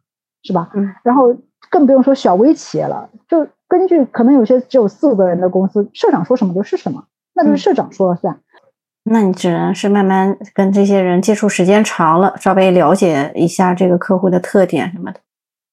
[0.44, 0.70] 是吧？
[0.76, 1.36] 嗯，然后
[1.72, 8.40] 更不用说小微企业了，就根据可能有些只有四五个人的公司，社长说什么就是什么，那就是嗯社长说了算。
[9.08, 15.20] 那你只能是慢慢跟这些人接触时间长了，稍微了解一下这个客户的特点什么的。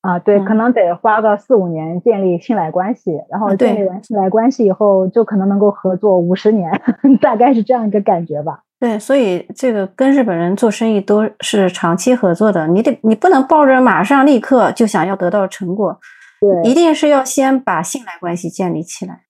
[0.03, 6.83] 啊，对，嗯可能得花个四五年建立信赖关系，然后建立完信赖关系以后，就可能能够合作五十年，
[7.23, 8.61] 大概是这样一个感觉吧。
[8.81, 15.97] 对，所以这个跟日本人做生意都是长期合作的，你得你不能抱着马上立刻就想要得到成果，
[16.43, 19.23] 对一定是要先把信赖关系建立起来。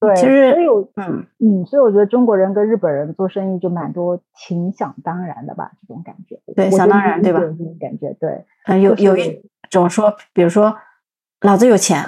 [0.00, 6.38] 对，其实所以我嗯，嗯，所以我觉得中国人跟日本人做生意就蛮多挺想当然的吧，这种感觉。
[6.54, 9.40] 对想当然对吧这种感觉，对，嗯，有有一
[9.70, 10.76] 种说，比如说，
[11.40, 12.04] 老子有钱，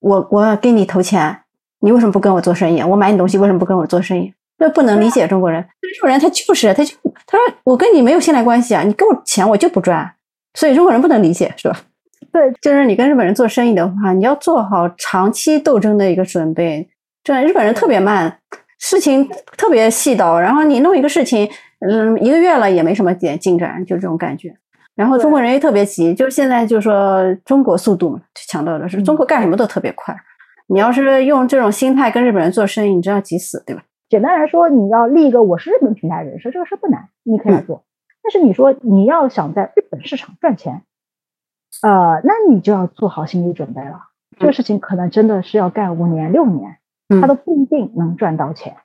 [0.00, 1.42] 我我给你投钱，
[1.80, 2.82] 你为什么不跟我做生意？
[2.82, 4.34] 我买你东西为什么不跟我做生意？
[4.58, 5.62] 这不能理解中国人。
[5.62, 6.96] 日本人他就是他就
[7.26, 10.16] 他说我跟你没有信赖关系啊，你给我钱我就不赚，
[10.54, 11.80] 所以中国人不能理解是吧？
[12.32, 16.88] 对，就是你跟日本人做生意的话，你要做好长期斗争的一个准备。
[17.24, 18.38] 这日本人特别慢，
[18.78, 21.48] 事情特别细叨，然后你弄一个事情，
[21.80, 24.54] 嗯，一个月了也没什么点进展，就这种感觉。
[24.94, 30.14] 然后中国人也特别急，就是现在就是说中国速度嘛，强调的是中国干什么都特别快。
[30.68, 33.82] 你要是用这种心态跟日本人做生意，你真要急死，对吧？
[34.08, 37.84] 简单来说，你要立一个我是日本品牌人设，这个事不难，你可以来做。
[38.22, 40.82] 但是你说你要想在日本市场赚钱，
[41.82, 44.08] 呃，那你就要做好心理准备了。
[44.38, 48.76] 这个事情可能真的是要干五年六年，嗯它都不一定能赚到钱。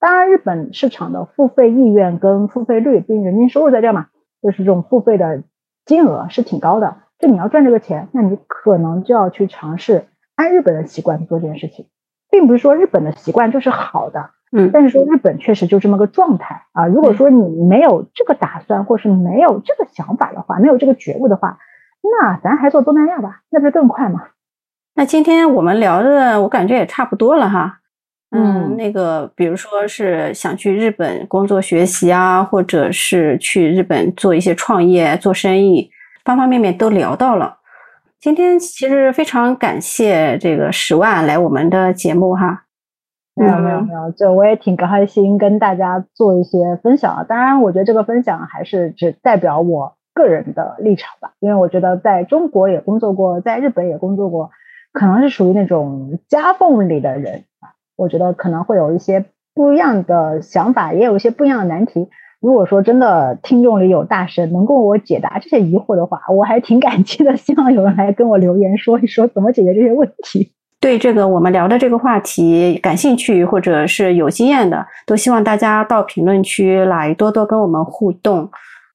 [0.00, 4.06] 当然，日本市场的付费意愿跟付费率，毕竟人均收入在这儿嘛，
[4.42, 5.42] 就是这种付费的
[5.84, 6.98] 金额是挺高的。
[7.18, 11.86] 就你要赚这个钱，那你可能就要去尝试按日本的习惯做这件事情，
[12.30, 16.86] 并不是说日本的习惯就是好的，嗯但是说日本确实就这么个状态啊。
[16.86, 21.58] 如果说你没有这个打算，或是没有这个想法的话，没有这个觉悟的话，
[22.02, 24.28] 那咱还做东南亚吧，那不是更快吗？
[24.94, 27.80] 那今天我们聊的，我感觉也差不多了哈。
[28.30, 35.90] 嗯那个，比如说是想去日本工作学习啊，或者是去日本做一些创业、做生意，
[36.24, 37.58] 方方面面都聊到了。
[38.20, 42.64] 今天其实非常感谢这个十万来我们的节目哈。
[43.34, 47.24] 没有没有嗯没有，就我也挺开心跟大家做一些分享啊。
[47.24, 54.50] 当然，我觉得这个分享还是只代表我个人的立场吧，因为我觉得在中国也工作过，在日本也工作过，
[54.92, 57.78] 可能是属于那种夹缝里的人啊。
[57.96, 62.08] 我觉得可能会有一些不一样的想法，也有一些不一样的难题。
[62.40, 67.36] 如果说真的听众里有大神能够我解答这些疑惑的话，我还挺感激的。
[67.36, 70.52] 希望有人来跟我留言说一说怎么解决这些问题。
[70.80, 78.48] 对这个我们聊的这个话题感兴趣或者是有经验的，都希望大家到评论区来多多跟我们互动，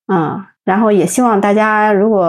[0.07, 2.25] 嗯，然后也希望大家如果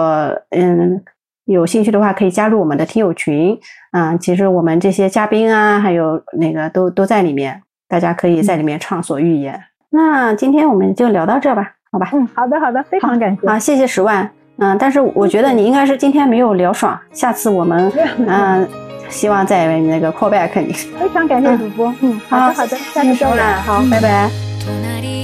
[0.49, 1.01] 嗯
[1.45, 3.57] 有兴趣的话，可以加入我们的听友群，
[3.91, 9.61] 嗯，其实我们这些嘉宾啊，还有那个都都在里面，大家可以在里面畅所欲言。
[9.91, 12.09] 那今天我们就聊到这儿吧，好吧？
[12.13, 13.47] 嗯，好的好的，非常感谢。
[13.47, 14.29] 啊，谢谢十万。
[14.57, 17.91] 嗯，但是我觉得你应该是今天没有聊爽，下次我们
[18.27, 18.67] 嗯，
[19.07, 20.73] 希望再那个 call back 你。
[20.73, 23.27] 非常感谢主播，嗯，好的好的，下次再见。
[23.63, 25.14] 好，拜拜。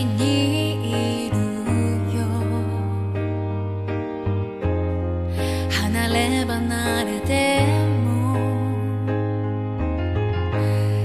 [6.81, 7.63] 離れて
[8.03, 8.35] も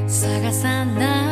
[0.09, 1.26] 探さない